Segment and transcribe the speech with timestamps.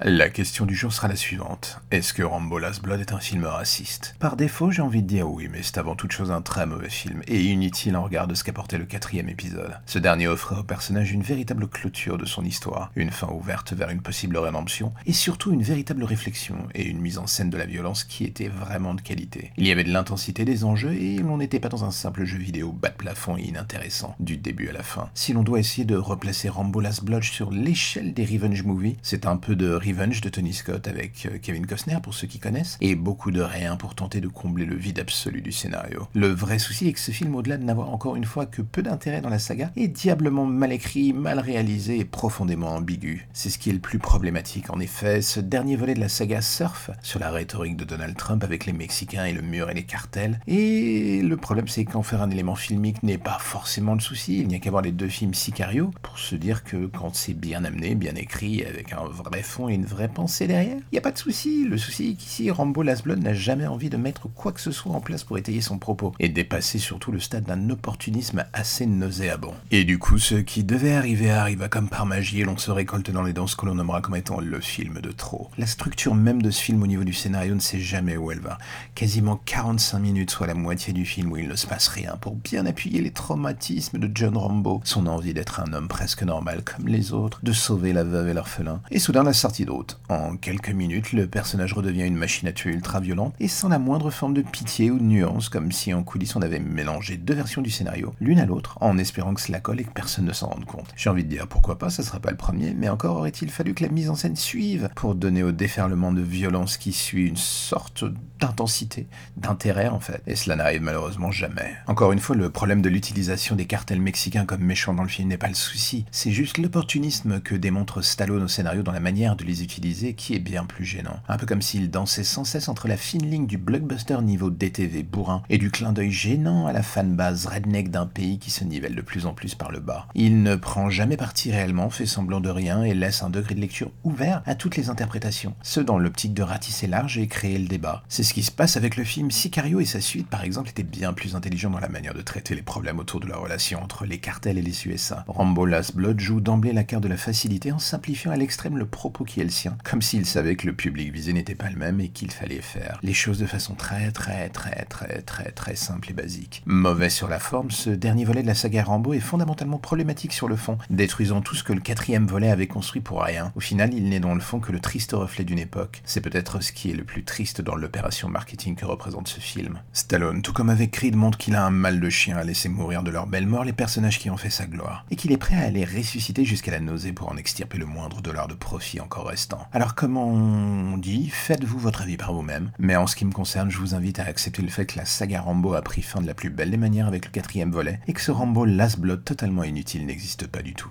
[0.00, 1.80] La question du jour sera la suivante.
[1.90, 4.14] Est-ce que Rambo Last Blood est un film raciste?
[4.18, 6.90] Par défaut, j'ai envie de dire oui, mais c'est avant toute chose un très mauvais
[6.90, 9.78] film, et inutile en regard de ce qu'apportait le quatrième épisode.
[9.86, 13.88] Ce dernier offrait au personnage une véritable clôture de son histoire, une fin ouverte vers
[13.88, 17.66] une possible rédemption, et surtout une véritable réflexion et une mise en scène de la
[17.66, 19.52] violence qui était vraiment de qualité.
[19.56, 22.38] Il y avait de l'intensité des enjeux, et l'on n'était pas dans un simple jeu
[22.38, 25.08] vidéo bas de plafond et inintéressant, du début à la fin.
[25.14, 29.26] Si l'on doit essayer de replacer Rambo Last Blood sur l'échelle des revenge movies, c'est
[29.26, 32.76] un peu de Revenge de Tony Scott avec euh, Kevin Costner pour ceux qui connaissent,
[32.80, 36.08] et beaucoup de rien pour tenter de combler le vide absolu du scénario.
[36.14, 38.82] Le vrai souci est que ce film, au-delà de n'avoir encore une fois que peu
[38.82, 43.28] d'intérêt dans la saga, est diablement mal écrit, mal réalisé et profondément ambigu.
[43.32, 44.70] C'est ce qui est le plus problématique.
[44.70, 48.42] En effet, ce dernier volet de la saga surfe sur la rhétorique de Donald Trump
[48.42, 50.40] avec les Mexicains et le mur et les cartels.
[50.46, 54.40] Et le problème, c'est qu'en faire un élément filmique n'est pas forcément le souci.
[54.40, 57.34] Il n'y a qu'à voir les deux films Sicario pour se dire que quand c'est
[57.34, 60.76] bien amené, bien écrit, avec un vrai fond et une vraie penser derrière.
[60.76, 61.64] Il n'y a pas de souci.
[61.64, 64.72] Le souci est qu'ici, Rambo Last Blood n'a jamais envie de mettre quoi que ce
[64.72, 68.86] soit en place pour étayer son propos, et dépasser surtout le stade d'un opportunisme assez
[68.86, 69.54] nauséabond.
[69.70, 73.10] Et du coup, ce qui devait arriver arriva comme par magie, et l'on se récolte
[73.10, 75.50] dans les ce que l'on nommera comme étant le film de trop.
[75.58, 78.40] La structure même de ce film au niveau du scénario ne sait jamais où elle
[78.40, 78.56] va.
[78.94, 82.34] Quasiment 45 minutes, soit la moitié du film où il ne se passe rien, pour
[82.34, 86.88] bien appuyer les traumatismes de John Rambo, son envie d'être un homme presque normal comme
[86.88, 89.65] les autres, de sauver la veuve et l'orphelin, et soudain la sortie
[90.08, 93.78] En quelques minutes, le personnage redevient une machine à tuer ultra violente et sans la
[93.78, 97.34] moindre forme de pitié ou de nuance, comme si en coulisses on avait mélangé deux
[97.34, 100.32] versions du scénario, l'une à l'autre, en espérant que cela colle et que personne ne
[100.32, 100.92] s'en rende compte.
[100.96, 103.74] J'ai envie de dire pourquoi pas, ça sera pas le premier, mais encore aurait-il fallu
[103.74, 107.36] que la mise en scène suive pour donner au déferlement de violence qui suit une
[107.36, 108.04] sorte
[108.40, 109.06] d'intensité,
[109.36, 110.22] d'intérêt en fait.
[110.26, 111.74] Et cela n'arrive malheureusement jamais.
[111.86, 115.28] Encore une fois, le problème de l'utilisation des cartels mexicains comme méchants dans le film
[115.28, 119.36] n'est pas le souci, c'est juste l'opportunisme que démontre Stallone au scénario dans la manière
[119.36, 121.20] de les utiliser qui est bien plus gênant.
[121.28, 125.02] Un peu comme s'il dansait sans cesse entre la fine ligne du blockbuster niveau DTV
[125.02, 128.94] bourrin et du clin d'œil gênant à la fanbase redneck d'un pays qui se nivelle
[128.94, 130.08] de plus en plus par le bas.
[130.14, 133.60] Il ne prend jamais parti réellement, fait semblant de rien et laisse un degré de
[133.60, 137.68] lecture ouvert à toutes les interprétations, ce dans l'optique de ratisser large et créer le
[137.68, 138.02] débat.
[138.08, 140.82] C'est ce qui se passe avec le film Sicario et sa suite par exemple était
[140.82, 144.06] bien plus intelligent dans la manière de traiter les problèmes autour de la relation entre
[144.06, 145.24] les cartels et les USA.
[145.28, 148.86] Rambo Last Blood joue d'emblée la carte de la facilité en simplifiant à l'extrême le
[148.86, 149.44] propos qui est
[149.84, 152.98] comme s'il savait que le public visé n'était pas le même et qu'il fallait faire
[153.02, 156.62] les choses de façon très très très très très très simple et basique.
[156.66, 160.48] Mauvais sur la forme, ce dernier volet de la saga Rambo est fondamentalement problématique sur
[160.48, 163.52] le fond, détruisant tout ce que le quatrième volet avait construit pour rien.
[163.56, 166.02] Au final, il n'est dans le fond que le triste reflet d'une époque.
[166.04, 169.80] C'est peut-être ce qui est le plus triste dans l'opération marketing que représente ce film.
[169.92, 173.02] Stallone, tout comme avec Creed, montre qu'il a un mal de chien à laisser mourir
[173.02, 175.56] de leur belle mort les personnages qui ont fait sa gloire, et qu'il est prêt
[175.56, 179.32] à les ressusciter jusqu'à la nausée pour en extirper le moindre dollar de profit encore
[179.72, 183.70] Alors comme on dit, faites-vous votre avis par vous-même, mais en ce qui me concerne,
[183.70, 186.26] je vous invite à accepter le fait que la saga Rambo a pris fin de
[186.26, 189.24] la plus belle des manières avec le quatrième volet, et que ce Rambo Last Blood
[189.24, 190.90] totalement inutile n'existe pas du tout.